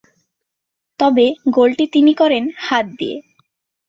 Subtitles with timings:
[0.99, 1.25] তবে
[1.49, 3.17] গোলটি তিনি করেন হাত দিয়ে।